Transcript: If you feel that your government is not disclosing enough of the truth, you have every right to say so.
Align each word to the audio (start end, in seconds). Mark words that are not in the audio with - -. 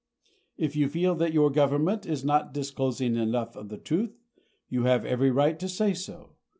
If 0.57 0.75
you 0.75 0.87
feel 0.89 1.13
that 1.17 1.31
your 1.31 1.51
government 1.51 2.07
is 2.07 2.25
not 2.25 2.55
disclosing 2.55 3.15
enough 3.15 3.55
of 3.55 3.69
the 3.69 3.77
truth, 3.77 4.17
you 4.67 4.85
have 4.85 5.05
every 5.05 5.29
right 5.29 5.59
to 5.59 5.69
say 5.69 5.93
so. 5.93 6.37